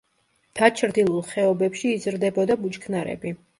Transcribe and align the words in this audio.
დაჩრდილულ 0.59 1.21
ხეობებში 1.33 1.93
იზრდება 1.99 2.49
ბუჩქნარები. 2.65 3.37